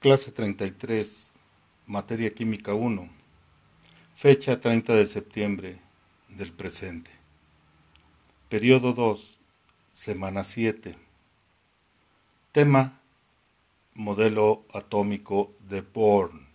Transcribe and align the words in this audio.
Clase 0.00 0.30
33, 0.30 1.26
Materia 1.88 2.32
Química 2.32 2.72
1, 2.72 3.08
fecha 4.14 4.60
30 4.60 4.94
de 4.94 5.08
septiembre 5.08 5.80
del 6.28 6.52
presente. 6.52 7.10
Periodo 8.48 8.92
2, 8.92 9.40
semana 9.94 10.44
7. 10.44 10.94
Tema, 12.52 13.00
modelo 13.92 14.66
atómico 14.72 15.50
de 15.68 15.80
Born. 15.80 16.46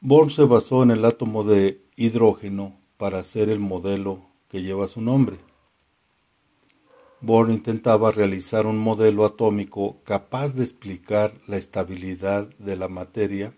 Born 0.00 0.30
se 0.30 0.44
basó 0.44 0.84
en 0.84 0.92
el 0.92 1.04
átomo 1.04 1.44
de 1.44 1.82
hidrógeno 1.96 2.78
para 2.96 3.18
hacer 3.18 3.50
el 3.50 3.58
modelo 3.58 4.22
que 4.48 4.62
lleva 4.62 4.88
su 4.88 5.02
nombre. 5.02 5.36
Bohr 7.20 7.50
intentaba 7.50 8.12
realizar 8.12 8.66
un 8.66 8.78
modelo 8.78 9.24
atómico 9.24 9.96
capaz 10.04 10.54
de 10.54 10.62
explicar 10.62 11.34
la 11.48 11.56
estabilidad 11.56 12.48
de 12.58 12.76
la 12.76 12.88
materia 12.88 13.54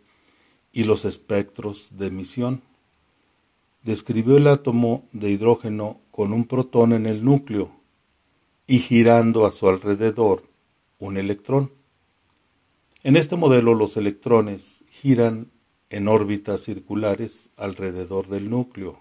y 0.72 0.84
los 0.84 1.04
espectros 1.04 1.98
de 1.98 2.06
emisión. 2.06 2.62
Describió 3.82 4.38
el 4.38 4.46
átomo 4.46 5.04
de 5.12 5.30
hidrógeno 5.30 6.00
con 6.10 6.32
un 6.32 6.46
protón 6.46 6.94
en 6.94 7.04
el 7.04 7.22
núcleo 7.22 7.70
y 8.66 8.78
girando 8.78 9.44
a 9.44 9.52
su 9.52 9.68
alrededor 9.68 10.44
un 10.98 11.18
electrón. 11.18 11.72
En 13.02 13.16
este 13.16 13.36
modelo 13.36 13.74
los 13.74 13.96
electrones 13.96 14.84
giran 14.90 15.50
en 15.90 16.08
órbitas 16.08 16.62
circulares 16.62 17.50
alrededor 17.56 18.28
del 18.28 18.48
núcleo, 18.48 19.00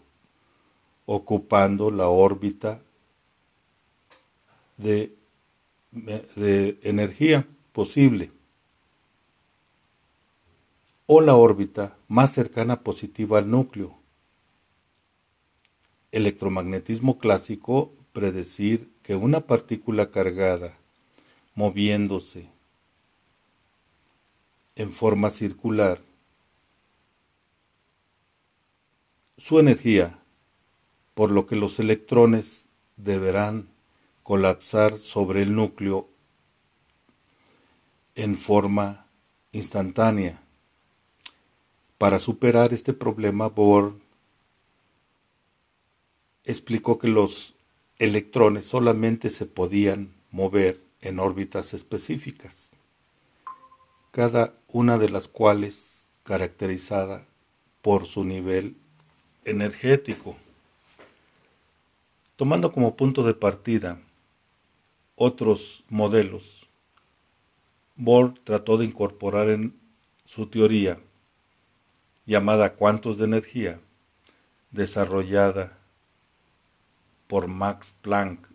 ocupando 1.05 1.91
la 1.91 2.07
órbita 2.07 2.81
de, 4.79 5.15
energía 6.83 7.47
posible 7.73 8.31
o 11.05 11.21
la 11.21 11.35
órbita 11.35 11.97
más 12.07 12.33
cercana 12.33 12.81
positiva 12.81 13.39
al 13.39 13.49
núcleo. 13.49 13.97
Electromagnetismo 16.11 17.17
clásico 17.17 17.91
predecir 18.13 18.89
que 19.03 19.15
una 19.15 19.41
partícula 19.41 20.11
cargada 20.11 20.77
moviéndose 21.55 22.49
en 24.75 24.91
forma 24.91 25.29
circular, 25.29 25.99
su 29.37 29.59
energía, 29.59 30.19
por 31.15 31.31
lo 31.31 31.47
que 31.47 31.55
los 31.55 31.79
electrones 31.79 32.67
deberán 32.97 33.67
colapsar 34.29 34.99
sobre 34.99 35.41
el 35.41 35.55
núcleo 35.55 36.07
en 38.13 38.37
forma 38.37 39.07
instantánea. 39.53 40.39
Para 41.97 42.19
superar 42.19 42.71
este 42.71 42.93
problema, 42.93 43.47
Bohr 43.47 43.95
explicó 46.43 46.99
que 46.99 47.07
los 47.07 47.55
electrones 47.97 48.67
solamente 48.67 49.31
se 49.31 49.47
podían 49.47 50.13
mover 50.29 50.79
en 51.01 51.17
órbitas 51.17 51.73
específicas, 51.73 52.69
cada 54.11 54.53
una 54.67 54.99
de 54.99 55.09
las 55.09 55.27
cuales 55.27 56.07
caracterizada 56.21 57.25
por 57.81 58.05
su 58.05 58.23
nivel 58.23 58.75
energético. 59.43 60.37
Tomando 62.35 62.71
como 62.71 62.95
punto 62.95 63.23
de 63.23 63.33
partida 63.33 63.99
otros 65.21 65.83
modelos. 65.89 66.65
Bohr 67.97 68.35
trató 68.45 68.77
de 68.77 68.85
incorporar 68.85 69.49
en 69.49 69.77
su 70.23 70.47
teoría, 70.47 70.97
llamada 72.25 72.75
cuantos 72.75 73.17
de 73.17 73.25
energía, 73.25 73.81
desarrollada 74.71 75.77
por 77.27 77.49
Max 77.49 77.93
Planck 78.01 78.47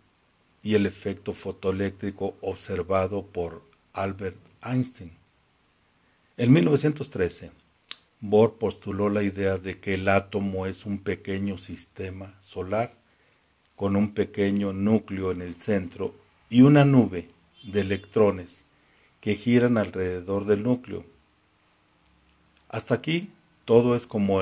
y 0.63 0.73
el 0.73 0.87
efecto 0.87 1.33
fotoeléctrico 1.33 2.35
observado 2.41 3.27
por 3.27 3.61
Albert 3.93 4.39
Einstein. 4.63 5.11
En 6.35 6.51
1913, 6.51 7.51
Bohr 8.21 8.57
postuló 8.57 9.09
la 9.09 9.21
idea 9.21 9.59
de 9.59 9.79
que 9.79 9.93
el 9.93 10.09
átomo 10.09 10.65
es 10.65 10.87
un 10.87 10.97
pequeño 10.97 11.59
sistema 11.59 12.33
solar 12.41 12.97
con 13.75 13.95
un 13.95 14.15
pequeño 14.15 14.73
núcleo 14.73 15.31
en 15.31 15.43
el 15.43 15.57
centro 15.57 16.24
y 16.55 16.61
una 16.61 16.85
nube 16.85 17.31
de 17.63 17.81
electrones 17.81 18.63
que 19.19 19.35
giran 19.35 19.77
alrededor 19.77 20.45
del 20.45 20.63
núcleo. 20.63 21.05
Hasta 22.69 22.95
aquí 22.95 23.33
todo 23.65 23.93
es 23.93 24.07
como 24.07 24.41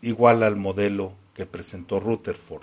igual 0.00 0.42
al 0.42 0.56
modelo 0.56 1.12
que 1.34 1.44
presentó 1.44 2.00
Rutherford. 2.00 2.62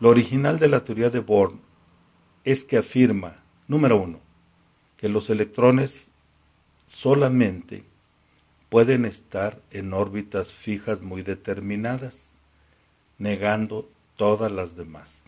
Lo 0.00 0.08
original 0.08 0.58
de 0.58 0.68
la 0.68 0.82
teoría 0.82 1.10
de 1.10 1.20
Bohr 1.20 1.52
es 2.42 2.64
que 2.64 2.78
afirma, 2.78 3.42
número 3.68 4.00
uno, 4.00 4.20
que 4.96 5.10
los 5.10 5.28
electrones 5.28 6.10
solamente 6.86 7.84
pueden 8.70 9.04
estar 9.04 9.60
en 9.72 9.92
órbitas 9.92 10.54
fijas 10.54 11.02
muy 11.02 11.20
determinadas, 11.20 12.32
negando 13.18 13.90
todas 14.16 14.50
las 14.50 14.74
demás. 14.74 15.22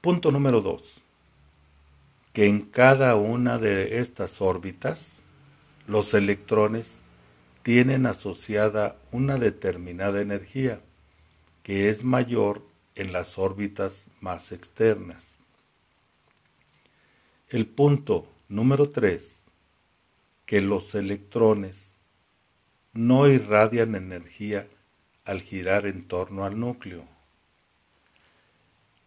Punto 0.00 0.30
número 0.30 0.60
2. 0.60 1.00
Que 2.32 2.46
en 2.46 2.60
cada 2.60 3.16
una 3.16 3.58
de 3.58 3.98
estas 3.98 4.40
órbitas 4.40 5.24
los 5.88 6.14
electrones 6.14 7.02
tienen 7.64 8.06
asociada 8.06 8.96
una 9.10 9.38
determinada 9.38 10.20
energía 10.20 10.80
que 11.64 11.88
es 11.88 12.04
mayor 12.04 12.62
en 12.94 13.12
las 13.12 13.38
órbitas 13.38 14.06
más 14.20 14.52
externas. 14.52 15.34
El 17.48 17.66
punto 17.66 18.28
número 18.48 18.90
3. 18.90 19.42
Que 20.46 20.60
los 20.60 20.94
electrones 20.94 21.96
no 22.92 23.26
irradian 23.26 23.96
energía 23.96 24.68
al 25.24 25.40
girar 25.40 25.86
en 25.86 26.06
torno 26.06 26.44
al 26.44 26.60
núcleo. 26.60 27.17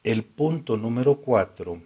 El 0.03 0.23
punto 0.23 0.77
número 0.77 1.17
cuatro, 1.17 1.79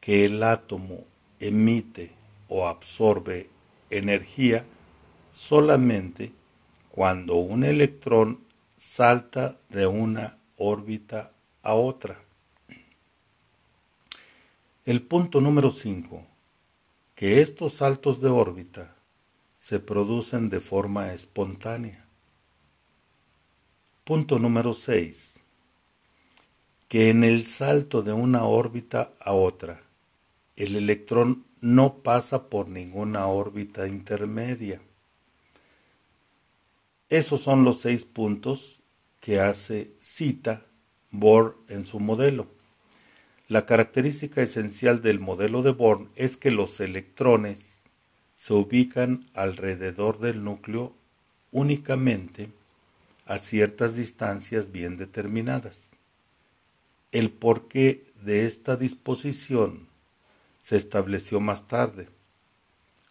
que 0.00 0.24
el 0.24 0.40
átomo 0.44 1.04
emite 1.40 2.12
o 2.46 2.68
absorbe 2.68 3.50
energía 3.90 4.64
solamente 5.32 6.32
cuando 6.92 7.34
un 7.34 7.64
electrón 7.64 8.38
salta 8.76 9.58
de 9.68 9.88
una 9.88 10.38
órbita 10.58 11.32
a 11.64 11.74
otra. 11.74 12.20
El 14.84 15.02
punto 15.02 15.40
número 15.40 15.72
5, 15.72 16.24
que 17.16 17.42
estos 17.42 17.74
saltos 17.74 18.20
de 18.20 18.28
órbita 18.28 18.94
se 19.58 19.80
producen 19.80 20.50
de 20.50 20.60
forma 20.60 21.12
espontánea. 21.12 22.06
Punto 24.04 24.38
número 24.38 24.72
6 24.72 25.37
que 26.88 27.10
en 27.10 27.22
el 27.22 27.44
salto 27.44 28.02
de 28.02 28.14
una 28.14 28.44
órbita 28.44 29.12
a 29.20 29.32
otra, 29.32 29.82
el 30.56 30.74
electrón 30.74 31.44
no 31.60 32.02
pasa 32.02 32.48
por 32.48 32.68
ninguna 32.68 33.26
órbita 33.26 33.86
intermedia. 33.86 34.80
Esos 37.10 37.42
son 37.42 37.64
los 37.64 37.80
seis 37.80 38.04
puntos 38.04 38.80
que 39.20 39.38
hace 39.38 39.92
cita 40.00 40.64
Bohr 41.10 41.58
en 41.68 41.84
su 41.84 42.00
modelo. 42.00 42.48
La 43.48 43.66
característica 43.66 44.42
esencial 44.42 45.02
del 45.02 45.20
modelo 45.20 45.62
de 45.62 45.72
Bohr 45.72 46.08
es 46.16 46.36
que 46.36 46.50
los 46.50 46.80
electrones 46.80 47.78
se 48.36 48.54
ubican 48.54 49.28
alrededor 49.34 50.20
del 50.20 50.44
núcleo 50.44 50.94
únicamente 51.50 52.50
a 53.26 53.38
ciertas 53.38 53.96
distancias 53.96 54.70
bien 54.70 54.96
determinadas. 54.96 55.90
El 57.10 57.30
porqué 57.30 58.04
de 58.20 58.44
esta 58.44 58.76
disposición 58.76 59.88
se 60.60 60.76
estableció 60.76 61.40
más 61.40 61.66
tarde, 61.66 62.10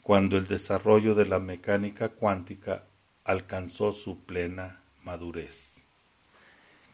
cuando 0.03 0.38
el 0.38 0.45
desarrollo 0.45 1.15
de 1.15 1.25
la 1.25 1.39
mecánica 1.39 2.09
cuántica 2.09 2.83
alcanzó 3.23 3.94
su 3.94 4.19
plena 4.19 4.81
madurez. 5.03 5.81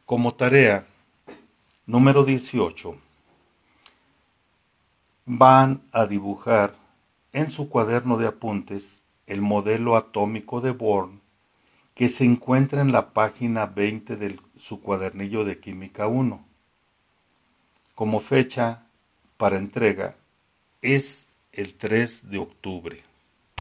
Como 0.06 0.36
tarea 0.36 0.88
número 1.86 2.24
18, 2.24 2.96
van 5.26 5.82
a 5.92 6.06
dibujar 6.06 6.74
en 7.34 7.52
su 7.52 7.68
cuaderno 7.68 8.16
de 8.16 8.28
apuntes 8.28 9.02
el 9.28 9.42
modelo 9.42 9.98
atómico 9.98 10.62
de 10.62 10.72
Born 10.72 11.20
que 11.96 12.08
se 12.08 12.24
encuentra 12.24 12.80
en 12.80 12.94
la 12.94 13.12
página 13.12 13.66
20 13.66 14.16
de 14.16 14.40
su 14.58 14.80
cuadernillo 14.80 15.44
de 15.44 15.60
Química 15.60 16.08
1 16.08 16.53
como 17.96 18.20
fecha 18.20 18.84
para 19.38 19.58
entrega 19.58 20.16
es 20.82 21.28
el 21.52 21.76
3 21.76 22.30
de 22.30 22.38
octubre. 22.40 23.04